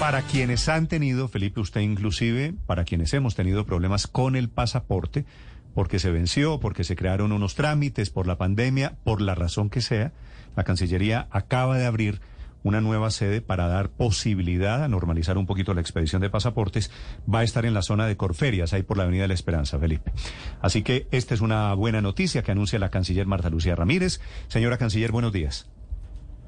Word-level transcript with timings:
Para 0.00 0.22
quienes 0.22 0.68
han 0.68 0.86
tenido, 0.86 1.28
Felipe, 1.28 1.60
usted 1.60 1.80
inclusive, 1.80 2.54
para 2.66 2.84
quienes 2.84 3.14
hemos 3.14 3.34
tenido 3.34 3.64
problemas 3.64 4.06
con 4.06 4.36
el 4.36 4.50
pasaporte, 4.50 5.24
porque 5.74 5.98
se 5.98 6.10
venció, 6.10 6.60
porque 6.60 6.84
se 6.84 6.94
crearon 6.94 7.32
unos 7.32 7.54
trámites 7.54 8.10
por 8.10 8.26
la 8.26 8.36
pandemia, 8.36 8.96
por 9.02 9.20
la 9.20 9.34
razón 9.34 9.70
que 9.70 9.80
sea, 9.80 10.12
la 10.56 10.64
Cancillería 10.64 11.26
acaba 11.30 11.78
de 11.78 11.86
abrir 11.86 12.20
una 12.62 12.80
nueva 12.80 13.10
sede 13.10 13.40
para 13.40 13.66
dar 13.66 13.90
posibilidad 13.90 14.82
a 14.82 14.88
normalizar 14.88 15.38
un 15.38 15.46
poquito 15.46 15.74
la 15.74 15.80
expedición 15.80 16.22
de 16.22 16.30
pasaportes. 16.30 16.90
Va 17.32 17.40
a 17.40 17.44
estar 17.44 17.66
en 17.66 17.74
la 17.74 17.82
zona 17.82 18.06
de 18.06 18.16
Corferias, 18.16 18.72
ahí 18.72 18.82
por 18.82 18.96
la 18.96 19.04
Avenida 19.04 19.22
de 19.22 19.28
la 19.28 19.34
Esperanza, 19.34 19.78
Felipe. 19.78 20.12
Así 20.60 20.82
que 20.82 21.06
esta 21.10 21.34
es 21.34 21.40
una 21.40 21.72
buena 21.74 22.00
noticia 22.00 22.42
que 22.42 22.52
anuncia 22.52 22.78
la 22.78 22.90
canciller 22.90 23.26
Marta 23.26 23.50
Lucía 23.50 23.76
Ramírez. 23.76 24.20
Señora 24.48 24.78
canciller, 24.78 25.12
buenos 25.12 25.32
días. 25.32 25.68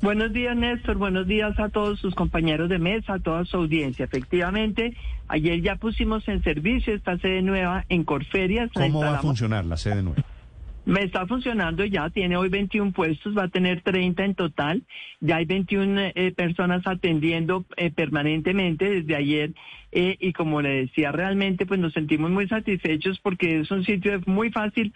Buenos 0.02 0.32
días, 0.32 0.56
Néstor. 0.56 0.96
Buenos 0.98 1.26
días 1.26 1.58
a 1.58 1.70
todos 1.70 1.98
sus 1.98 2.14
compañeros 2.14 2.68
de 2.68 2.78
mesa, 2.78 3.14
a 3.14 3.18
toda 3.18 3.44
su 3.44 3.56
audiencia. 3.56 4.04
Efectivamente, 4.04 4.94
ayer 5.26 5.62
ya 5.62 5.76
pusimos 5.76 6.28
en 6.28 6.42
servicio 6.42 6.94
esta 6.94 7.18
sede 7.18 7.42
nueva 7.42 7.84
en 7.88 8.04
Corferias. 8.04 8.70
¿Cómo 8.74 9.00
va 9.00 9.18
a 9.18 9.22
funcionar 9.22 9.64
la 9.64 9.76
sede 9.76 10.02
nueva? 10.02 10.22
Me 10.86 11.02
está 11.02 11.26
funcionando 11.26 11.84
ya, 11.84 12.10
tiene 12.10 12.36
hoy 12.36 12.48
21 12.48 12.92
puestos, 12.92 13.36
va 13.36 13.44
a 13.44 13.48
tener 13.48 13.80
30 13.80 14.24
en 14.24 14.34
total. 14.36 14.84
Ya 15.20 15.36
hay 15.36 15.44
21 15.44 16.12
eh, 16.14 16.32
personas 16.36 16.86
atendiendo 16.86 17.64
eh, 17.76 17.90
permanentemente 17.90 18.88
desde 18.88 19.16
ayer. 19.16 19.52
Eh, 19.90 20.16
y 20.20 20.32
como 20.32 20.62
le 20.62 20.82
decía, 20.82 21.10
realmente 21.10 21.66
pues 21.66 21.80
nos 21.80 21.92
sentimos 21.92 22.30
muy 22.30 22.46
satisfechos 22.46 23.18
porque 23.18 23.60
es 23.60 23.70
un 23.72 23.84
sitio 23.84 24.12
de 24.12 24.22
muy 24.26 24.52
fácil 24.52 24.92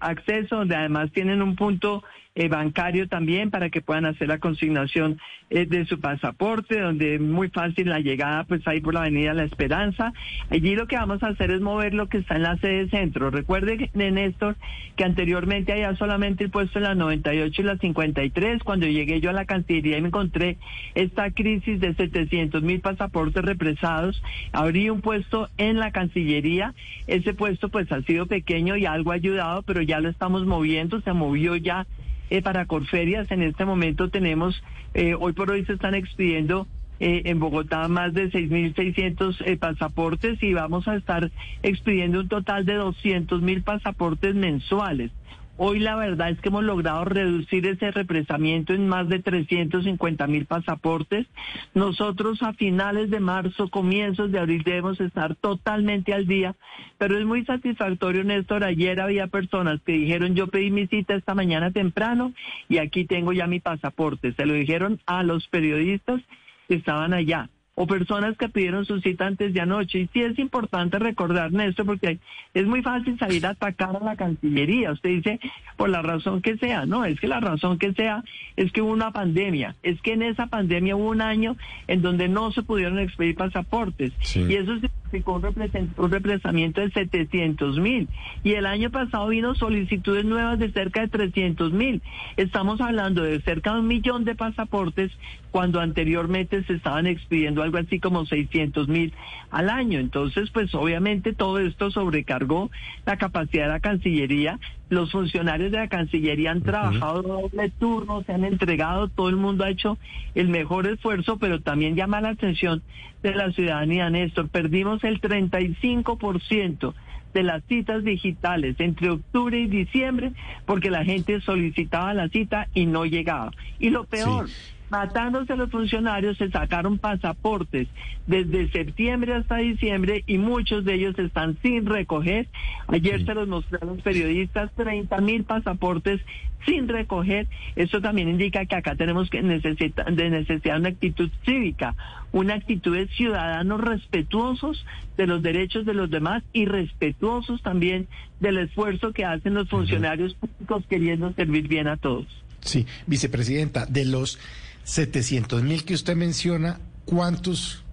acceso, 0.00 0.56
donde 0.56 0.76
además 0.76 1.10
tienen 1.12 1.40
un 1.40 1.56
punto 1.56 2.02
eh, 2.34 2.48
bancario 2.48 3.08
también 3.08 3.50
para 3.50 3.68
que 3.68 3.82
puedan 3.82 4.06
hacer 4.06 4.28
la 4.28 4.38
consignación 4.38 5.20
eh, 5.50 5.66
de 5.66 5.84
su 5.84 6.00
pasaporte, 6.00 6.80
donde 6.80 7.16
es 7.16 7.20
muy 7.20 7.48
fácil 7.48 7.90
la 7.90 8.00
llegada, 8.00 8.44
pues 8.44 8.66
ahí 8.66 8.80
por 8.80 8.94
la 8.94 9.00
Avenida 9.00 9.34
La 9.34 9.44
Esperanza. 9.44 10.14
Allí 10.48 10.74
lo 10.74 10.86
que 10.86 10.96
vamos 10.96 11.22
a 11.22 11.28
hacer 11.28 11.50
es 11.50 11.60
mover 11.60 11.92
lo 11.92 12.08
que 12.08 12.18
está 12.18 12.36
en 12.36 12.44
la 12.44 12.56
sede 12.56 12.88
centro. 12.88 13.30
Recuerde, 13.30 13.90
Néstor, 13.92 14.56
que 14.96 15.04
anteriormente 15.04 15.72
había 15.72 15.94
solamente 15.96 16.44
el 16.44 16.50
puesto 16.50 16.78
en 16.78 16.84
la 16.84 16.94
98 16.94 17.60
y 17.60 17.64
la 17.64 17.76
53. 17.76 18.62
Cuando 18.62 18.86
llegué 18.86 19.20
yo 19.20 19.28
a 19.28 19.34
la 19.34 19.44
Cancillería 19.44 19.98
y 19.98 20.00
me 20.00 20.08
encontré 20.08 20.56
esta 20.94 21.30
crisis 21.30 21.80
de 21.80 21.94
700 21.94 22.62
mil 22.62 22.80
pasaportes 22.80 23.44
represados, 23.44 24.22
abrí 24.52 24.88
un 24.88 25.02
puesto 25.02 25.50
en 25.58 25.78
la 25.78 25.90
Cancillería. 25.90 26.72
Ese 27.06 27.34
puesto 27.34 27.68
pues 27.68 27.92
ha 27.92 28.00
sido 28.02 28.24
pequeño 28.24 28.76
y 28.76 28.86
algo 28.86 29.12
ha 29.12 29.16
ayudado, 29.16 29.62
pero 29.62 29.82
ya 29.82 30.00
lo 30.00 30.08
estamos 30.08 30.46
moviendo, 30.46 31.02
se 31.02 31.12
movió 31.12 31.56
ya 31.56 31.86
eh, 32.32 32.40
para 32.40 32.64
Corferias. 32.64 33.30
En 33.30 33.42
este 33.42 33.66
momento 33.66 34.08
tenemos, 34.08 34.62
eh, 34.94 35.14
hoy 35.20 35.34
por 35.34 35.50
hoy 35.50 35.66
se 35.66 35.74
están 35.74 35.94
expidiendo 35.94 36.66
eh, 36.98 37.22
en 37.26 37.38
Bogotá 37.38 37.86
más 37.88 38.14
de 38.14 38.30
6.600 38.30 39.58
pasaportes 39.58 40.42
y 40.42 40.54
vamos 40.54 40.88
a 40.88 40.96
estar 40.96 41.30
expidiendo 41.62 42.20
un 42.20 42.28
total 42.28 42.64
de 42.64 42.78
200.000 42.78 43.62
pasaportes 43.62 44.34
mensuales. 44.34 45.10
Hoy 45.58 45.80
la 45.80 45.96
verdad 45.96 46.30
es 46.30 46.40
que 46.40 46.48
hemos 46.48 46.64
logrado 46.64 47.04
reducir 47.04 47.66
ese 47.66 47.90
represamiento 47.90 48.72
en 48.72 48.88
más 48.88 49.08
de 49.08 49.18
350 49.18 50.26
mil 50.26 50.46
pasaportes. 50.46 51.26
Nosotros 51.74 52.42
a 52.42 52.54
finales 52.54 53.10
de 53.10 53.20
marzo, 53.20 53.68
comienzos 53.68 54.32
de 54.32 54.38
abril 54.38 54.62
debemos 54.64 54.98
estar 55.00 55.36
totalmente 55.36 56.14
al 56.14 56.26
día, 56.26 56.56
pero 56.96 57.18
es 57.18 57.26
muy 57.26 57.44
satisfactorio, 57.44 58.24
Néstor. 58.24 58.64
Ayer 58.64 59.00
había 59.00 59.26
personas 59.26 59.80
que 59.82 59.92
dijeron 59.92 60.34
yo 60.34 60.46
pedí 60.46 60.70
mi 60.70 60.86
cita 60.86 61.14
esta 61.14 61.34
mañana 61.34 61.70
temprano 61.70 62.32
y 62.68 62.78
aquí 62.78 63.04
tengo 63.04 63.32
ya 63.32 63.46
mi 63.46 63.60
pasaporte. 63.60 64.32
Se 64.32 64.46
lo 64.46 64.54
dijeron 64.54 65.00
a 65.04 65.22
los 65.22 65.46
periodistas 65.48 66.22
que 66.66 66.76
estaban 66.76 67.12
allá 67.12 67.50
o 67.74 67.86
personas 67.86 68.36
que 68.36 68.48
pidieron 68.48 68.84
su 68.84 69.00
cita 69.00 69.26
antes 69.26 69.54
de 69.54 69.60
anoche. 69.60 70.00
Y 70.00 70.06
sí 70.12 70.22
es 70.22 70.38
importante 70.38 70.98
recordar, 70.98 71.50
esto 71.62 71.84
porque 71.84 72.18
es 72.54 72.66
muy 72.66 72.82
fácil 72.82 73.18
salir 73.18 73.46
a 73.46 73.50
atacar 73.50 73.96
a 73.96 74.04
la 74.04 74.16
Cancillería. 74.16 74.92
Usted 74.92 75.10
dice, 75.10 75.40
por 75.76 75.88
la 75.88 76.02
razón 76.02 76.42
que 76.42 76.56
sea. 76.58 76.86
No, 76.86 77.04
es 77.04 77.18
que 77.18 77.28
la 77.28 77.40
razón 77.40 77.78
que 77.78 77.92
sea 77.94 78.22
es 78.56 78.72
que 78.72 78.82
hubo 78.82 78.92
una 78.92 79.12
pandemia. 79.12 79.76
Es 79.82 80.00
que 80.02 80.12
en 80.12 80.22
esa 80.22 80.46
pandemia 80.46 80.96
hubo 80.96 81.08
un 81.08 81.22
año 81.22 81.56
en 81.88 82.02
donde 82.02 82.28
no 82.28 82.52
se 82.52 82.62
pudieron 82.62 82.98
expedir 82.98 83.36
pasaportes. 83.36 84.12
Y 84.34 84.54
eso 84.54 84.74
significó 85.12 85.34
un, 85.34 85.92
un 85.96 86.10
represamiento 86.10 86.80
de 86.80 86.90
700 86.90 87.78
mil. 87.78 88.08
Y 88.42 88.52
el 88.52 88.66
año 88.66 88.90
pasado 88.90 89.28
vino 89.28 89.54
solicitudes 89.54 90.24
nuevas 90.24 90.58
de 90.58 90.72
cerca 90.72 91.02
de 91.02 91.08
300 91.08 91.72
mil. 91.72 92.02
Estamos 92.36 92.80
hablando 92.80 93.22
de 93.22 93.40
cerca 93.42 93.74
de 93.74 93.80
un 93.80 93.86
millón 93.86 94.24
de 94.24 94.34
pasaportes 94.34 95.12
cuando 95.50 95.80
anteriormente 95.80 96.64
se 96.64 96.74
estaban 96.74 97.06
expidiendo 97.06 97.62
algo 97.62 97.76
así 97.76 98.00
como 98.00 98.24
600 98.24 98.88
mil 98.88 99.12
al 99.50 99.68
año. 99.68 100.00
Entonces, 100.00 100.50
pues 100.50 100.74
obviamente 100.74 101.34
todo 101.34 101.58
esto 101.58 101.90
sobrecargó 101.90 102.70
la 103.04 103.18
capacidad 103.18 103.64
de 103.64 103.72
la 103.72 103.80
Cancillería. 103.80 104.58
Los 104.92 105.10
funcionarios 105.10 105.72
de 105.72 105.78
la 105.78 105.88
Cancillería 105.88 106.50
han 106.50 106.60
trabajado 106.60 107.22
doble 107.22 107.70
turno, 107.70 108.22
se 108.24 108.34
han 108.34 108.44
entregado, 108.44 109.08
todo 109.08 109.30
el 109.30 109.36
mundo 109.36 109.64
ha 109.64 109.70
hecho 109.70 109.96
el 110.34 110.48
mejor 110.48 110.86
esfuerzo, 110.86 111.38
pero 111.38 111.62
también 111.62 111.96
llama 111.96 112.20
la 112.20 112.28
atención 112.28 112.82
de 113.22 113.34
la 113.34 113.50
ciudadanía, 113.52 114.10
Néstor. 114.10 114.50
Perdimos 114.50 115.02
el 115.04 115.18
35% 115.18 116.92
de 117.32 117.42
las 117.42 117.64
citas 117.64 118.04
digitales 118.04 118.76
entre 118.80 119.08
octubre 119.08 119.58
y 119.58 119.66
diciembre 119.66 120.32
porque 120.66 120.90
la 120.90 121.06
gente 121.06 121.40
solicitaba 121.40 122.12
la 122.12 122.28
cita 122.28 122.68
y 122.74 122.84
no 122.84 123.06
llegaba. 123.06 123.50
Y 123.78 123.88
lo 123.88 124.04
peor, 124.04 124.46
matándose 124.92 125.56
los 125.56 125.70
funcionarios, 125.70 126.36
se 126.36 126.50
sacaron 126.50 126.98
pasaportes 126.98 127.88
desde 128.26 128.70
septiembre 128.70 129.32
hasta 129.32 129.56
diciembre 129.56 130.22
y 130.26 130.36
muchos 130.36 130.84
de 130.84 130.96
ellos 130.96 131.18
están 131.18 131.56
sin 131.62 131.86
recoger. 131.86 132.46
Ayer 132.88 133.24
se 133.24 133.32
los 133.32 133.48
mostré 133.48 133.78
a 133.80 133.86
los 133.86 134.02
periodistas, 134.02 134.70
30 134.76 135.18
mil 135.22 135.44
pasaportes 135.44 136.20
sin 136.66 136.88
recoger. 136.88 137.48
Eso 137.74 138.02
también 138.02 138.28
indica 138.28 138.66
que 138.66 138.76
acá 138.76 138.94
tenemos 138.94 139.30
que 139.30 139.40
necesitar, 139.42 140.14
de 140.14 140.28
necesidad 140.28 140.78
una 140.78 140.90
actitud 140.90 141.30
cívica, 141.46 141.96
una 142.30 142.56
actitud 142.56 142.94
de 142.94 143.08
ciudadanos 143.08 143.80
respetuosos 143.80 144.84
de 145.16 145.26
los 145.26 145.42
derechos 145.42 145.86
de 145.86 145.94
los 145.94 146.10
demás 146.10 146.42
y 146.52 146.66
respetuosos 146.66 147.62
también 147.62 148.08
del 148.40 148.58
esfuerzo 148.58 149.14
que 149.14 149.24
hacen 149.24 149.54
los 149.54 149.70
funcionarios 149.70 150.34
públicos 150.34 150.84
queriendo 150.86 151.32
servir 151.32 151.66
bien 151.66 151.88
a 151.88 151.96
todos. 151.96 152.26
Sí, 152.60 152.86
vicepresidenta, 153.06 153.86
de 153.86 154.04
los 154.04 154.38
700 154.84 155.62
mil 155.62 155.84
que 155.84 155.94
usted 155.94 156.16
menciona, 156.16 156.80
¿cuántos 157.04 157.84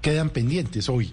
quedan 0.00 0.30
pendientes 0.30 0.88
hoy? 0.88 1.12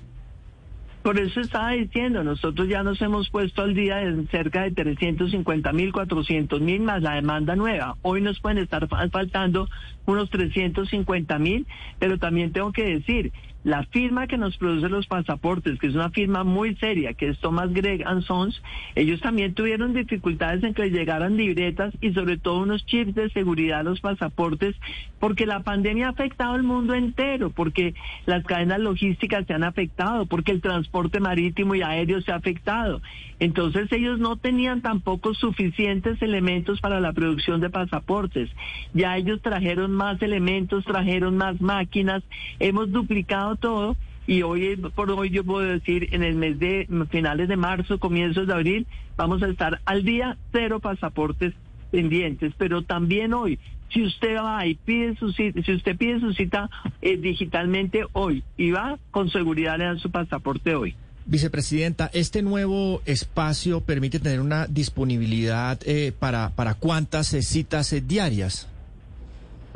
Por 1.05 1.19
eso 1.19 1.39
estaba 1.39 1.69
diciendo, 1.73 2.23
nosotros 2.23 2.67
ya 2.67 2.81
nos 2.81 2.99
hemos 2.99 3.29
puesto 3.29 3.61
al 3.61 3.75
día 3.75 4.01
en 4.01 4.27
cerca 4.29 4.63
de 4.63 4.71
350 4.71 5.71
mil, 5.71 5.91
400 5.91 6.59
mil 6.61 6.81
más 6.81 7.03
la 7.03 7.13
demanda 7.13 7.55
nueva. 7.55 7.95
Hoy 8.01 8.21
nos 8.21 8.39
pueden 8.39 8.57
estar 8.57 8.87
faltando 9.11 9.69
unos 10.07 10.31
350 10.31 11.37
mil, 11.37 11.67
pero 11.99 12.17
también 12.17 12.51
tengo 12.53 12.71
que 12.71 12.85
decir, 12.85 13.33
la 13.65 13.83
firma 13.85 14.27
que 14.27 14.37
nos 14.37 14.55
produce 14.57 14.89
los 14.89 15.07
pasaportes, 15.07 15.79
que 15.79 15.87
es 15.87 15.95
una 15.95 16.11
firma 16.11 16.43
muy 16.43 16.75
seria, 16.75 17.15
que 17.15 17.29
es 17.29 17.39
Thomas 17.39 17.73
Gregg 17.73 18.05
Sons, 18.21 18.61
ellos 18.93 19.19
también 19.21 19.55
tuvieron 19.55 19.95
dificultades 19.95 20.63
en 20.63 20.75
que 20.75 20.91
llegaran 20.91 21.35
libretas 21.35 21.91
y 21.99 22.13
sobre 22.13 22.37
todo 22.37 22.59
unos 22.59 22.85
chips 22.85 23.15
de 23.15 23.27
seguridad 23.31 23.79
a 23.79 23.83
los 23.83 24.01
pasaportes, 24.01 24.75
porque 25.19 25.47
la 25.47 25.63
pandemia 25.63 26.05
ha 26.05 26.11
afectado 26.11 26.53
al 26.53 26.61
mundo 26.61 26.93
entero, 26.93 27.49
porque 27.49 27.95
las 28.27 28.43
cadenas 28.43 28.81
logísticas 28.81 29.47
se 29.47 29.55
han 29.55 29.63
afectado, 29.63 30.27
porque 30.27 30.51
el 30.51 30.61
transporte 30.61 31.19
marítimo 31.19 31.73
y 31.73 31.81
aéreo 31.81 32.21
se 32.21 32.31
ha 32.31 32.35
afectado. 32.35 33.01
Entonces 33.39 33.91
ellos 33.91 34.19
no 34.19 34.37
tenían 34.37 34.81
tampoco 34.81 35.33
suficientes 35.33 36.21
elementos 36.21 36.79
para 36.81 36.99
la 36.99 37.13
producción 37.13 37.61
de 37.61 37.71
pasaportes. 37.71 38.49
Ya 38.93 39.17
ellos 39.17 39.41
trajeron 39.41 39.91
más 39.91 40.21
elementos, 40.21 40.85
trajeron 40.85 41.35
más 41.35 41.59
máquinas, 41.59 42.23
hemos 42.59 42.91
duplicado 42.91 43.54
todo 43.57 43.95
y 44.27 44.41
hoy 44.41 44.75
por 44.95 45.11
hoy 45.11 45.29
yo 45.29 45.43
puedo 45.43 45.67
decir 45.67 46.09
en 46.11 46.23
el 46.23 46.35
mes 46.35 46.59
de 46.59 46.87
finales 47.09 47.47
de 47.47 47.57
marzo, 47.57 47.99
comienzos 47.99 48.47
de 48.47 48.53
abril, 48.53 48.87
vamos 49.15 49.43
a 49.43 49.47
estar 49.47 49.81
al 49.85 50.03
día 50.03 50.37
cero 50.51 50.79
pasaportes 50.79 51.53
pendientes, 51.91 52.53
pero 52.57 52.81
también 52.81 53.33
hoy 53.33 53.59
Si 53.93 54.03
usted 54.03 54.35
va 54.37 54.65
y 54.65 54.75
pide 54.75 55.15
su 55.15 55.31
cita, 55.31 55.61
si 55.61 55.71
usted 55.73 55.95
pide 55.95 56.19
su 56.19 56.33
cita 56.33 56.69
eh, 57.01 57.17
digitalmente 57.17 58.03
hoy 58.13 58.43
y 58.57 58.71
va, 58.71 58.97
con 59.11 59.29
seguridad 59.29 59.77
le 59.77 59.85
dan 59.85 59.99
su 59.99 60.09
pasaporte 60.09 60.75
hoy. 60.75 60.95
Vicepresidenta, 61.27 62.11
¿este 62.13 62.43
nuevo 62.43 63.01
espacio 63.05 63.81
permite 63.81 64.19
tener 64.19 64.41
una 64.41 64.67
disponibilidad 64.67 65.79
eh, 65.83 66.13
para, 66.17 66.51
para 66.51 66.75
cuántas 66.75 67.33
eh, 67.33 67.41
citas 67.41 67.91
eh, 67.93 68.01
diarias? 68.01 68.67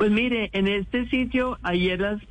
Pues 0.00 0.12
mire, 0.12 0.48
en 0.54 0.66
este 0.66 1.06
sitio 1.10 1.58
ayer 1.62 2.00
las 2.00 2.22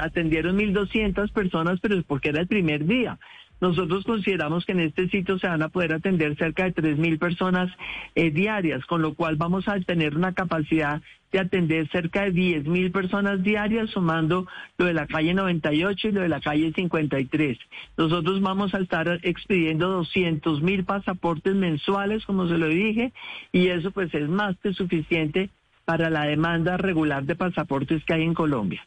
atendieron 0.00 0.56
1.200 0.56 1.30
personas, 1.30 1.78
pero 1.78 1.98
es 1.98 2.04
porque 2.04 2.30
era 2.30 2.40
el 2.40 2.46
primer 2.46 2.86
día. 2.86 3.18
Nosotros 3.60 4.04
consideramos 4.04 4.64
que 4.64 4.72
en 4.72 4.80
este 4.80 5.10
sitio 5.10 5.38
se 5.38 5.46
van 5.46 5.60
a 5.60 5.68
poder 5.68 5.92
atender 5.92 6.34
cerca 6.38 6.64
de 6.64 6.74
3.000 6.74 7.18
personas 7.18 7.70
eh, 8.14 8.30
diarias, 8.30 8.86
con 8.86 9.02
lo 9.02 9.12
cual 9.12 9.36
vamos 9.36 9.68
a 9.68 9.78
tener 9.80 10.16
una 10.16 10.32
capacidad 10.32 11.02
de 11.32 11.40
atender 11.40 11.86
cerca 11.90 12.22
de 12.22 12.32
10.000 12.32 12.90
personas 12.90 13.42
diarias, 13.42 13.90
sumando 13.90 14.46
lo 14.78 14.86
de 14.86 14.94
la 14.94 15.06
calle 15.06 15.34
98 15.34 16.08
y 16.08 16.12
lo 16.12 16.22
de 16.22 16.30
la 16.30 16.40
calle 16.40 16.72
53. 16.74 17.58
Nosotros 17.98 18.40
vamos 18.40 18.72
a 18.72 18.78
estar 18.78 19.20
expidiendo 19.22 20.00
200.000 20.00 20.86
pasaportes 20.86 21.54
mensuales, 21.54 22.24
como 22.24 22.48
se 22.48 22.56
lo 22.56 22.68
dije, 22.68 23.12
y 23.52 23.68
eso 23.68 23.90
pues 23.90 24.14
es 24.14 24.30
más 24.30 24.56
que 24.60 24.72
suficiente 24.72 25.50
para 25.84 26.10
la 26.10 26.24
demanda 26.24 26.76
regular 26.76 27.24
de 27.24 27.36
pasaportes 27.36 28.04
que 28.04 28.14
hay 28.14 28.22
en 28.22 28.34
Colombia. 28.34 28.86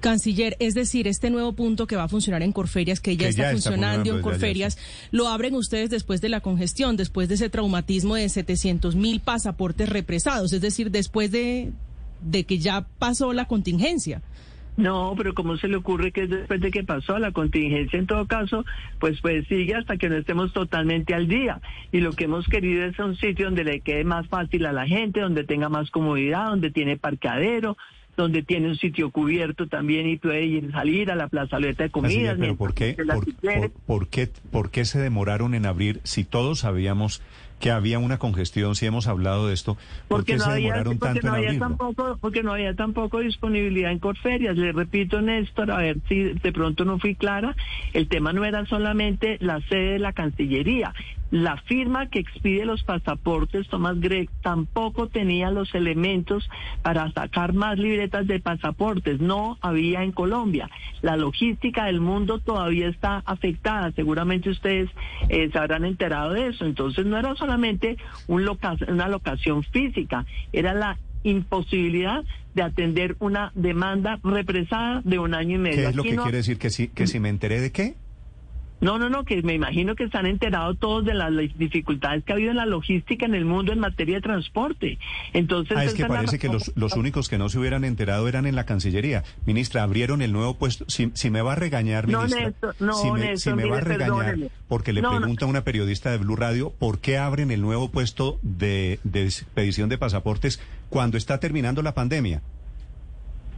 Canciller, 0.00 0.56
es 0.58 0.74
decir, 0.74 1.06
este 1.06 1.30
nuevo 1.30 1.52
punto 1.52 1.86
que 1.86 1.96
va 1.96 2.04
a 2.04 2.08
funcionar 2.08 2.42
en 2.42 2.52
Corferias, 2.52 3.00
que 3.00 3.16
ya, 3.16 3.28
está, 3.28 3.50
funcionando 3.52 4.14
en 4.14 4.22
Corferias, 4.22 4.78
lo 5.10 5.28
abren 5.28 5.54
ustedes 5.54 5.90
después 5.90 6.20
de 6.20 6.28
la 6.28 6.40
congestión, 6.40 6.96
después 6.96 7.28
de 7.28 7.36
ese 7.36 7.50
traumatismo 7.50 8.16
de 8.16 8.28
700 8.28 8.96
mil 8.96 9.20
pasaportes 9.20 9.88
represados, 9.88 10.52
es 10.52 10.60
decir, 10.60 10.90
después 10.90 11.30
de, 11.30 11.72
de 12.22 12.44
que 12.44 12.58
ya 12.58 12.86
pasó 12.98 13.32
la 13.32 13.46
contingencia. 13.46 14.22
No, 14.76 15.14
pero 15.16 15.34
¿cómo 15.34 15.56
se 15.58 15.68
le 15.68 15.76
ocurre 15.76 16.10
que 16.10 16.26
después 16.26 16.60
de 16.60 16.70
que 16.70 16.84
pasó 16.84 17.18
la 17.18 17.32
contingencia, 17.32 17.98
en 17.98 18.06
todo 18.06 18.26
caso, 18.26 18.64
pues 18.98 19.20
pues 19.20 19.46
sigue 19.46 19.74
hasta 19.74 19.98
que 19.98 20.08
no 20.08 20.16
estemos 20.16 20.52
totalmente 20.52 21.12
al 21.12 21.28
día? 21.28 21.60
Y 21.92 22.00
lo 22.00 22.12
que 22.12 22.24
hemos 22.24 22.46
querido 22.46 22.86
es 22.86 22.98
un 22.98 23.16
sitio 23.16 23.46
donde 23.46 23.64
le 23.64 23.80
quede 23.80 24.04
más 24.04 24.26
fácil 24.28 24.64
a 24.64 24.72
la 24.72 24.86
gente, 24.86 25.20
donde 25.20 25.44
tenga 25.44 25.68
más 25.68 25.90
comodidad, 25.90 26.46
donde 26.46 26.70
tiene 26.70 26.96
parqueadero, 26.96 27.76
donde 28.20 28.42
tiene 28.42 28.68
un 28.68 28.76
sitio 28.76 29.10
cubierto 29.10 29.66
también 29.66 30.08
y 30.08 30.16
puede 30.16 30.44
ir 30.44 30.70
salir 30.72 31.10
a 31.10 31.16
la 31.16 31.28
plazoleta 31.28 31.84
de 31.84 31.90
comidas. 31.90 32.36
pero 32.38 32.56
¿por 32.56 32.74
qué, 32.74 32.96
por, 33.86 34.08
qué, 34.08 34.28
¿por 34.50 34.70
qué 34.70 34.84
se 34.84 34.98
demoraron 34.98 35.54
en 35.54 35.66
abrir 35.66 36.00
si 36.04 36.24
todos 36.24 36.60
sabíamos 36.60 37.22
que 37.60 37.70
había 37.70 37.98
una 37.98 38.18
congestión, 38.18 38.74
si 38.74 38.86
hemos 38.86 39.06
hablado 39.06 39.46
de 39.46 39.54
esto, 39.54 39.76
¿por 40.08 40.24
qué 40.24 40.38
se 40.38 40.50
demoraron 40.50 40.98
tanto 40.98 41.26
no 41.26 41.36
en 41.36 41.46
había 41.46 41.58
tampoco, 41.58 42.18
Porque 42.20 42.42
no 42.42 42.54
había 42.54 42.74
tampoco 42.74 43.20
disponibilidad 43.20 43.92
en 43.92 43.98
Corferias. 43.98 44.56
Le 44.56 44.72
repito, 44.72 45.20
Néstor, 45.20 45.70
a 45.70 45.76
ver 45.76 45.98
si 46.08 46.22
de 46.22 46.52
pronto 46.52 46.86
no 46.86 46.98
fui 46.98 47.14
clara, 47.14 47.54
el 47.92 48.08
tema 48.08 48.32
no 48.32 48.46
era 48.46 48.64
solamente 48.64 49.36
la 49.40 49.60
sede 49.68 49.92
de 49.92 49.98
la 49.98 50.14
Cancillería, 50.14 50.94
la 51.30 51.56
firma 51.62 52.08
que 52.08 52.18
expide 52.18 52.64
los 52.64 52.82
pasaportes, 52.82 53.68
Tomás 53.68 54.00
Gregg, 54.00 54.28
tampoco 54.42 55.08
tenía 55.08 55.50
los 55.50 55.74
elementos 55.74 56.48
para 56.82 57.10
sacar 57.12 57.52
más 57.52 57.78
libretas 57.78 58.26
de 58.26 58.40
pasaportes. 58.40 59.20
No 59.20 59.56
había 59.60 60.02
en 60.02 60.12
Colombia. 60.12 60.68
La 61.02 61.16
logística 61.16 61.86
del 61.86 62.00
mundo 62.00 62.40
todavía 62.40 62.88
está 62.88 63.22
afectada. 63.26 63.92
Seguramente 63.92 64.50
ustedes 64.50 64.90
eh, 65.28 65.48
se 65.52 65.58
habrán 65.58 65.84
enterado 65.84 66.32
de 66.32 66.48
eso. 66.48 66.64
Entonces 66.64 67.06
no 67.06 67.16
era 67.16 67.34
solamente 67.36 67.96
un 68.26 68.40
una 68.88 69.08
locación 69.08 69.62
física, 69.64 70.24
era 70.52 70.74
la 70.74 70.98
imposibilidad 71.22 72.24
de 72.54 72.62
atender 72.62 73.16
una 73.20 73.52
demanda 73.54 74.18
represada 74.24 75.02
de 75.04 75.18
un 75.18 75.34
año 75.34 75.56
y 75.56 75.58
medio. 75.58 75.82
¿Qué 75.82 75.88
es 75.88 75.96
lo 75.96 76.02
que 76.02 76.16
quiere 76.16 76.36
decir? 76.38 76.58
¿Que 76.58 76.70
si, 76.70 76.88
¿Que 76.88 77.06
si 77.06 77.20
me 77.20 77.28
enteré 77.28 77.60
de 77.60 77.70
qué? 77.70 77.94
No, 78.80 78.98
no, 78.98 79.10
no, 79.10 79.24
que 79.24 79.42
me 79.42 79.54
imagino 79.54 79.94
que 79.94 80.04
están 80.04 80.26
enterados 80.26 80.78
todos 80.78 81.04
de 81.04 81.14
las 81.14 81.30
dificultades 81.58 82.24
que 82.24 82.32
ha 82.32 82.36
habido 82.36 82.50
en 82.50 82.56
la 82.56 82.66
logística 82.66 83.26
en 83.26 83.34
el 83.34 83.44
mundo 83.44 83.72
en 83.72 83.78
materia 83.78 84.16
de 84.16 84.22
transporte. 84.22 84.98
Entonces, 85.32 85.76
ah, 85.76 85.84
es 85.84 85.94
que 85.94 86.06
parece 86.06 86.38
que 86.38 86.48
los, 86.48 86.72
los, 86.76 86.94
únicos 86.94 87.28
que 87.28 87.38
no 87.38 87.48
se 87.48 87.58
hubieran 87.58 87.84
enterado 87.84 88.26
eran 88.26 88.46
en 88.46 88.56
la 88.56 88.64
Cancillería. 88.64 89.22
Ministra, 89.44 89.82
abrieron 89.82 90.22
el 90.22 90.32
nuevo 90.32 90.54
puesto. 90.54 90.84
Si, 90.88 91.10
si 91.14 91.30
me 91.30 91.42
va 91.42 91.52
a 91.52 91.56
regañar, 91.56 92.06
ministra, 92.06 92.52
no, 92.78 92.94
si, 92.94 93.10
me, 93.10 93.36
si 93.36 93.52
me 93.52 93.66
va 93.66 93.78
a 93.78 93.80
regañar, 93.80 94.36
porque 94.68 94.92
le 94.92 95.02
pregunta 95.02 95.44
a 95.44 95.48
una 95.48 95.62
periodista 95.62 96.10
de 96.10 96.18
Blue 96.18 96.36
Radio, 96.36 96.70
¿por 96.78 97.00
qué 97.00 97.18
abren 97.18 97.50
el 97.50 97.60
nuevo 97.60 97.90
puesto 97.90 98.38
de, 98.42 98.98
de 99.04 99.24
expedición 99.24 99.88
de 99.88 99.98
pasaportes 99.98 100.60
cuando 100.88 101.18
está 101.18 101.38
terminando 101.38 101.82
la 101.82 101.94
pandemia? 101.94 102.42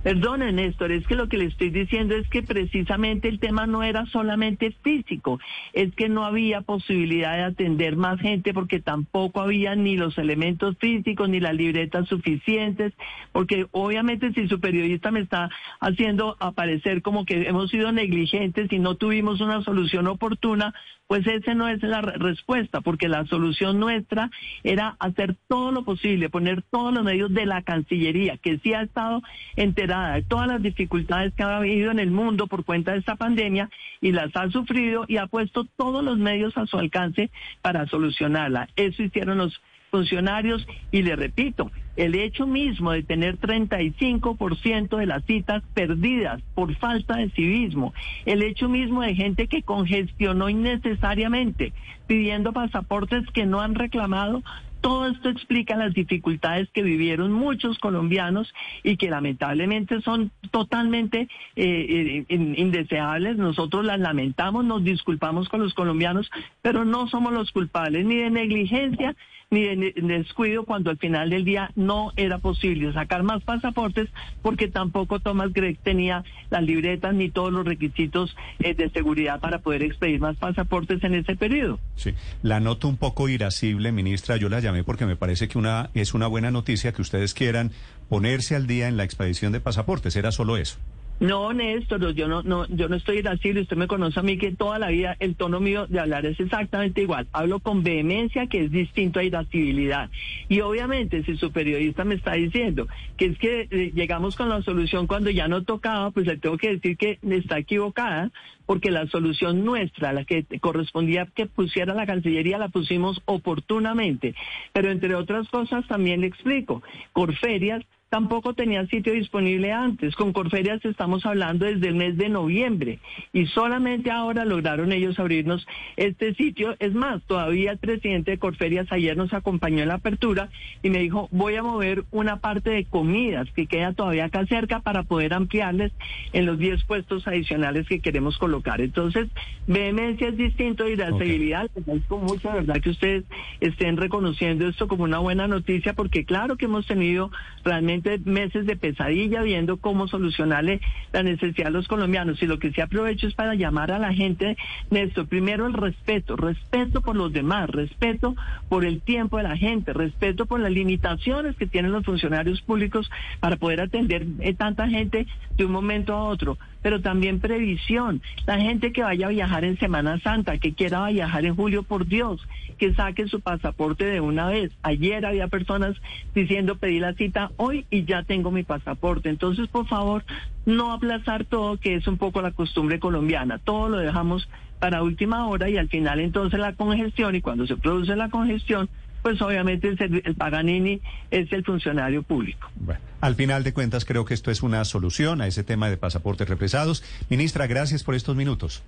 Perdone, 0.02 0.50
Néstor, 0.50 0.90
es 0.90 1.06
que 1.06 1.14
lo 1.14 1.28
que 1.28 1.38
le 1.38 1.44
estoy 1.44 1.70
diciendo 1.70 2.16
es 2.16 2.28
que 2.28 2.42
precisamente 2.42 3.28
el 3.28 3.38
tema 3.38 3.68
no 3.68 3.84
era 3.84 4.04
solamente 4.06 4.72
físico, 4.82 5.38
es 5.72 5.94
que 5.94 6.08
no 6.08 6.24
había 6.24 6.62
posibilidad 6.62 7.36
de 7.36 7.44
atender 7.44 7.94
más 7.94 8.20
gente 8.20 8.52
porque 8.52 8.80
tampoco 8.80 9.40
había 9.40 9.76
ni 9.76 9.96
los 9.96 10.18
elementos 10.18 10.76
físicos 10.78 11.28
ni 11.28 11.38
las 11.38 11.54
libretas 11.54 12.08
suficientes, 12.08 12.92
porque 13.30 13.66
obviamente 13.70 14.32
si 14.32 14.48
su 14.48 14.58
periodista 14.58 15.12
me 15.12 15.20
está 15.20 15.50
haciendo 15.78 16.36
aparecer 16.40 17.00
como 17.02 17.24
que 17.24 17.48
hemos 17.48 17.70
sido 17.70 17.92
negligentes 17.92 18.72
y 18.72 18.80
no 18.80 18.96
tuvimos 18.96 19.40
una 19.40 19.62
solución 19.62 20.08
oportuna, 20.08 20.74
pues 21.06 21.26
esa 21.26 21.54
no 21.54 21.68
es 21.68 21.82
la 21.82 22.00
respuesta, 22.00 22.80
porque 22.80 23.06
la 23.06 23.26
solución 23.26 23.78
nuestra 23.78 24.30
era 24.64 24.96
hacer 24.98 25.36
todo 25.46 25.70
lo 25.70 25.84
posible, 25.84 26.30
poner 26.30 26.62
todos 26.62 26.92
los 26.92 27.04
medios 27.04 27.32
de 27.34 27.46
la 27.46 27.62
Cancillería, 27.62 28.38
que 28.38 28.58
sí 28.58 28.72
ha 28.72 28.82
estado 28.82 29.22
enterada 29.56 29.91
todas 30.28 30.48
las 30.48 30.62
dificultades 30.62 31.32
que 31.34 31.42
ha 31.42 31.56
habido 31.56 31.90
en 31.90 31.98
el 31.98 32.10
mundo 32.10 32.46
por 32.46 32.64
cuenta 32.64 32.92
de 32.92 32.98
esta 32.98 33.16
pandemia 33.16 33.70
y 34.00 34.12
las 34.12 34.34
ha 34.36 34.48
sufrido 34.50 35.04
y 35.08 35.16
ha 35.16 35.26
puesto 35.26 35.64
todos 35.76 36.04
los 36.04 36.18
medios 36.18 36.56
a 36.56 36.66
su 36.66 36.78
alcance 36.78 37.30
para 37.60 37.86
solucionarla. 37.86 38.68
Eso 38.76 39.02
hicieron 39.02 39.38
los 39.38 39.60
funcionarios 39.92 40.66
y 40.90 41.02
le 41.02 41.14
repito, 41.16 41.70
el 41.96 42.14
hecho 42.14 42.46
mismo 42.46 42.92
de 42.92 43.02
tener 43.02 43.38
35% 43.38 44.96
de 44.96 45.06
las 45.06 45.22
citas 45.26 45.62
perdidas 45.74 46.40
por 46.54 46.74
falta 46.76 47.16
de 47.18 47.28
civismo, 47.30 47.92
el 48.24 48.42
hecho 48.42 48.70
mismo 48.70 49.02
de 49.02 49.14
gente 49.14 49.48
que 49.48 49.62
congestionó 49.62 50.48
innecesariamente 50.48 51.74
pidiendo 52.06 52.54
pasaportes 52.54 53.26
que 53.34 53.44
no 53.44 53.60
han 53.60 53.74
reclamado, 53.74 54.42
todo 54.82 55.06
esto 55.06 55.30
explica 55.30 55.76
las 55.76 55.94
dificultades 55.94 56.68
que 56.72 56.82
vivieron 56.82 57.32
muchos 57.32 57.78
colombianos 57.78 58.52
y 58.82 58.96
que 58.96 59.08
lamentablemente 59.08 60.02
son 60.02 60.30
totalmente 60.50 61.28
eh, 61.56 62.24
eh, 62.28 62.34
indeseables. 62.56 63.38
Nosotros 63.38 63.84
las 63.84 64.00
lamentamos, 64.00 64.64
nos 64.64 64.84
disculpamos 64.84 65.48
con 65.48 65.62
los 65.62 65.72
colombianos, 65.72 66.30
pero 66.60 66.84
no 66.84 67.08
somos 67.08 67.32
los 67.32 67.52
culpables 67.52 68.04
ni 68.04 68.16
de 68.16 68.30
negligencia 68.30 69.16
ni 69.52 69.62
de 69.62 69.92
descuido 69.94 70.64
cuando 70.64 70.90
al 70.90 70.96
final 70.96 71.28
del 71.30 71.44
día 71.44 71.70
no 71.76 72.12
era 72.16 72.38
posible 72.38 72.92
sacar 72.94 73.22
más 73.22 73.42
pasaportes 73.42 74.08
porque 74.40 74.66
tampoco 74.66 75.20
Thomas 75.20 75.52
Gregg 75.52 75.78
tenía 75.78 76.24
las 76.50 76.62
libretas 76.62 77.14
ni 77.14 77.30
todos 77.30 77.52
los 77.52 77.64
requisitos 77.64 78.34
eh, 78.60 78.74
de 78.74 78.88
seguridad 78.90 79.40
para 79.40 79.58
poder 79.58 79.82
expedir 79.82 80.20
más 80.20 80.36
pasaportes 80.36 81.04
en 81.04 81.14
ese 81.14 81.36
periodo. 81.36 81.78
Sí, 81.96 82.14
la 82.42 82.60
noto 82.60 82.88
un 82.88 82.96
poco 82.96 83.28
irascible, 83.28 83.92
ministra. 83.92 84.38
Yo 84.38 84.48
la 84.48 84.60
llamé 84.60 84.84
porque 84.84 85.04
me 85.04 85.16
parece 85.16 85.48
que 85.48 85.58
una 85.58 85.90
es 85.92 86.14
una 86.14 86.26
buena 86.26 86.50
noticia 86.50 86.92
que 86.92 87.02
ustedes 87.02 87.34
quieran 87.34 87.72
ponerse 88.08 88.56
al 88.56 88.66
día 88.66 88.88
en 88.88 88.96
la 88.96 89.04
expedición 89.04 89.52
de 89.52 89.60
pasaportes. 89.60 90.16
Era 90.16 90.32
solo 90.32 90.56
eso. 90.56 90.78
No, 91.22 91.52
Néstor, 91.52 92.14
yo 92.14 92.26
no, 92.26 92.42
no, 92.42 92.66
yo 92.66 92.88
no 92.88 92.96
estoy 92.96 93.18
irascible. 93.18 93.60
Usted 93.60 93.76
me 93.76 93.86
conoce 93.86 94.18
a 94.18 94.24
mí 94.24 94.38
que 94.38 94.50
toda 94.50 94.80
la 94.80 94.88
vida 94.88 95.16
el 95.20 95.36
tono 95.36 95.60
mío 95.60 95.86
de 95.86 96.00
hablar 96.00 96.26
es 96.26 96.40
exactamente 96.40 97.02
igual. 97.02 97.28
Hablo 97.32 97.60
con 97.60 97.84
vehemencia, 97.84 98.48
que 98.48 98.64
es 98.64 98.72
distinto 98.72 99.20
a 99.20 99.22
irascibilidad. 99.22 100.10
Y 100.48 100.62
obviamente, 100.62 101.22
si 101.22 101.36
su 101.36 101.52
periodista 101.52 102.02
me 102.02 102.16
está 102.16 102.32
diciendo 102.32 102.88
que 103.16 103.26
es 103.26 103.38
que 103.38 103.68
eh, 103.70 103.92
llegamos 103.94 104.34
con 104.34 104.48
la 104.48 104.62
solución 104.62 105.06
cuando 105.06 105.30
ya 105.30 105.46
no 105.46 105.62
tocaba, 105.62 106.10
pues 106.10 106.26
le 106.26 106.38
tengo 106.38 106.58
que 106.58 106.70
decir 106.70 106.96
que 106.96 107.20
está 107.22 107.56
equivocada, 107.56 108.32
porque 108.66 108.90
la 108.90 109.06
solución 109.06 109.64
nuestra, 109.64 110.12
la 110.12 110.24
que 110.24 110.44
correspondía 110.60 111.26
que 111.26 111.46
pusiera 111.46 111.94
la 111.94 112.04
Cancillería, 112.04 112.58
la 112.58 112.68
pusimos 112.68 113.22
oportunamente. 113.26 114.34
Pero 114.72 114.90
entre 114.90 115.14
otras 115.14 115.48
cosas, 115.50 115.86
también 115.86 116.22
le 116.22 116.26
explico, 116.26 116.82
Corferias 117.12 117.84
tampoco 118.12 118.52
tenía 118.52 118.86
sitio 118.88 119.14
disponible 119.14 119.72
antes. 119.72 120.14
Con 120.16 120.34
Corferias 120.34 120.84
estamos 120.84 121.24
hablando 121.24 121.64
desde 121.64 121.88
el 121.88 121.94
mes 121.94 122.18
de 122.18 122.28
noviembre 122.28 122.98
y 123.32 123.46
solamente 123.46 124.10
ahora 124.10 124.44
lograron 124.44 124.92
ellos 124.92 125.18
abrirnos 125.18 125.66
este 125.96 126.34
sitio. 126.34 126.76
Es 126.78 126.92
más, 126.92 127.22
todavía 127.22 127.72
el 127.72 127.78
presidente 127.78 128.32
de 128.32 128.38
Corferias 128.38 128.86
ayer 128.92 129.16
nos 129.16 129.32
acompañó 129.32 129.80
en 129.80 129.88
la 129.88 129.94
apertura 129.94 130.50
y 130.82 130.90
me 130.90 130.98
dijo, 130.98 131.30
voy 131.30 131.56
a 131.56 131.62
mover 131.62 132.04
una 132.10 132.36
parte 132.36 132.68
de 132.68 132.84
comidas 132.84 133.50
que 133.52 133.66
queda 133.66 133.94
todavía 133.94 134.26
acá 134.26 134.44
cerca 134.44 134.80
para 134.80 135.04
poder 135.04 135.32
ampliarles 135.32 135.90
en 136.34 136.44
los 136.44 136.58
10 136.58 136.84
puestos 136.84 137.26
adicionales 137.26 137.88
que 137.88 138.00
queremos 138.00 138.36
colocar. 138.36 138.82
Entonces, 138.82 139.30
vehemencia 139.66 140.28
es 140.28 140.36
distinto 140.36 140.86
y 140.86 140.96
la 140.96 141.16
seguridad, 141.16 141.70
les 141.74 141.82
agradezco 141.82 142.18
mucho, 142.18 142.52
verdad, 142.52 142.78
que 142.82 142.90
ustedes 142.90 143.24
estén 143.60 143.96
reconociendo 143.96 144.68
esto 144.68 144.86
como 144.86 145.04
una 145.04 145.18
buena 145.18 145.48
noticia 145.48 145.94
porque 145.94 146.26
claro 146.26 146.58
que 146.58 146.66
hemos 146.66 146.86
tenido 146.86 147.30
realmente 147.64 148.01
meses 148.24 148.66
de 148.66 148.76
pesadilla 148.76 149.42
viendo 149.42 149.76
cómo 149.76 150.08
solucionarle 150.08 150.80
la 151.12 151.22
necesidad 151.22 151.68
a 151.68 151.70
los 151.70 151.88
colombianos. 151.88 152.42
Y 152.42 152.46
lo 152.46 152.58
que 152.58 152.72
sí 152.72 152.80
aprovecho 152.80 153.26
es 153.26 153.34
para 153.34 153.54
llamar 153.54 153.92
a 153.92 153.98
la 153.98 154.12
gente, 154.12 154.56
Néstor, 154.90 155.28
primero 155.28 155.66
el 155.66 155.72
respeto, 155.72 156.36
respeto 156.36 157.00
por 157.00 157.16
los 157.16 157.32
demás, 157.32 157.68
respeto 157.70 158.34
por 158.68 158.84
el 158.84 159.00
tiempo 159.00 159.36
de 159.36 159.44
la 159.44 159.56
gente, 159.56 159.92
respeto 159.92 160.46
por 160.46 160.60
las 160.60 160.72
limitaciones 160.72 161.56
que 161.56 161.66
tienen 161.66 161.92
los 161.92 162.04
funcionarios 162.04 162.60
públicos 162.62 163.10
para 163.40 163.56
poder 163.56 163.80
atender 163.80 164.26
eh, 164.40 164.54
tanta 164.54 164.88
gente 164.88 165.26
de 165.56 165.64
un 165.64 165.72
momento 165.72 166.14
a 166.14 166.24
otro 166.24 166.58
pero 166.82 167.00
también 167.00 167.40
previsión. 167.40 168.20
La 168.46 168.58
gente 168.58 168.92
que 168.92 169.02
vaya 169.02 169.26
a 169.26 169.30
viajar 169.30 169.64
en 169.64 169.78
Semana 169.78 170.18
Santa, 170.20 170.58
que 170.58 170.74
quiera 170.74 171.06
viajar 171.08 171.44
en 171.44 171.56
julio, 171.56 171.82
por 171.82 172.06
Dios, 172.06 172.46
que 172.78 172.94
saque 172.94 173.28
su 173.28 173.40
pasaporte 173.40 174.04
de 174.04 174.20
una 174.20 174.48
vez. 174.48 174.72
Ayer 174.82 175.24
había 175.24 175.48
personas 175.48 175.96
diciendo 176.34 176.76
pedí 176.76 176.98
la 176.98 177.14
cita 177.14 177.52
hoy 177.56 177.86
y 177.90 178.04
ya 178.04 178.24
tengo 178.24 178.50
mi 178.50 178.64
pasaporte. 178.64 179.28
Entonces, 179.28 179.68
por 179.68 179.86
favor, 179.86 180.24
no 180.66 180.92
aplazar 180.92 181.44
todo, 181.44 181.78
que 181.78 181.94
es 181.94 182.06
un 182.06 182.18
poco 182.18 182.42
la 182.42 182.50
costumbre 182.50 182.98
colombiana. 182.98 183.58
Todo 183.58 183.88
lo 183.88 183.98
dejamos 183.98 184.48
para 184.82 185.04
última 185.04 185.46
hora 185.46 185.68
y 185.68 185.76
al 185.76 185.88
final 185.88 186.18
entonces 186.18 186.58
la 186.58 186.72
congestión 186.72 187.36
y 187.36 187.40
cuando 187.40 187.68
se 187.68 187.76
produce 187.76 188.16
la 188.16 188.30
congestión 188.30 188.88
pues 189.22 189.40
obviamente 189.40 189.88
el, 189.98 190.34
Paganini 190.34 191.00
es 191.30 191.52
el 191.52 191.64
funcionario 191.64 192.22
público. 192.22 192.68
Bueno, 192.76 193.00
al 193.20 193.34
final 193.34 193.64
de 193.64 193.72
cuentas 193.72 194.04
creo 194.04 194.24
que 194.24 194.34
esto 194.34 194.50
es 194.50 194.62
una 194.62 194.84
solución 194.84 195.40
a 195.40 195.46
ese 195.46 195.62
tema 195.62 195.88
de 195.88 195.96
pasaportes 195.96 196.48
represados. 196.48 197.02
Ministra, 197.30 197.66
gracias 197.66 198.02
por 198.02 198.14
estos 198.14 198.36
minutos. 198.36 198.82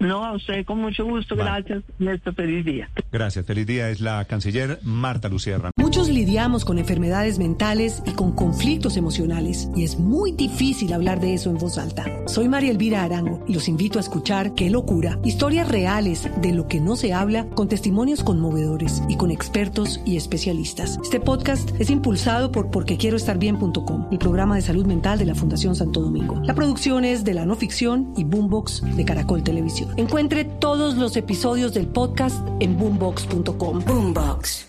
No, 0.00 0.24
a 0.24 0.32
usted 0.32 0.64
con 0.64 0.80
mucho 0.80 1.04
gusto. 1.04 1.36
Gracias, 1.36 1.84
Néstor. 1.98 2.34
Feliz 2.34 2.64
día. 2.64 2.88
Gracias. 3.12 3.44
Feliz 3.44 3.66
día. 3.66 3.90
Es 3.90 4.00
la 4.00 4.24
canciller 4.24 4.78
Marta 4.82 5.28
Lucía 5.28 5.58
Ramírez. 5.58 5.74
Muchos 5.76 6.08
lidiamos 6.08 6.64
con 6.64 6.78
enfermedades 6.78 7.38
mentales 7.38 8.02
y 8.06 8.12
con 8.12 8.32
conflictos 8.32 8.96
emocionales. 8.96 9.68
Y 9.76 9.84
es 9.84 9.98
muy 9.98 10.32
difícil 10.32 10.94
hablar 10.94 11.20
de 11.20 11.34
eso 11.34 11.50
en 11.50 11.58
voz 11.58 11.76
alta. 11.76 12.06
Soy 12.26 12.48
María 12.48 12.70
Elvira 12.70 13.02
Arango 13.02 13.44
y 13.46 13.52
los 13.52 13.68
invito 13.68 13.98
a 13.98 14.00
escuchar 14.00 14.54
Qué 14.54 14.70
locura. 14.70 15.18
Historias 15.22 15.68
reales 15.68 16.30
de 16.40 16.52
lo 16.52 16.66
que 16.66 16.80
no 16.80 16.96
se 16.96 17.12
habla 17.12 17.46
con 17.50 17.68
testimonios 17.68 18.24
conmovedores 18.24 19.02
y 19.08 19.16
con 19.16 19.30
expertos 19.30 20.00
y 20.06 20.16
especialistas. 20.16 20.98
Este 21.02 21.20
podcast 21.20 21.78
es 21.78 21.90
impulsado 21.90 22.50
por 22.52 22.70
porquequieroestarbien.com, 22.70 24.08
el 24.10 24.18
programa 24.18 24.56
de 24.56 24.62
salud 24.62 24.86
mental 24.86 25.18
de 25.18 25.26
la 25.26 25.34
Fundación 25.34 25.76
Santo 25.76 26.00
Domingo. 26.00 26.40
La 26.42 26.54
producción 26.54 27.04
es 27.04 27.22
de 27.24 27.34
la 27.34 27.44
no 27.44 27.54
ficción 27.54 28.14
y 28.16 28.24
Boombox 28.24 28.96
de 28.96 29.04
Caracol 29.04 29.42
Televisión. 29.42 29.89
Encuentre 29.96 30.44
todos 30.44 30.96
los 30.96 31.16
episodios 31.16 31.74
del 31.74 31.86
podcast 31.86 32.46
en 32.60 32.76
boombox.com. 32.78 33.84
Boombox. 33.84 34.66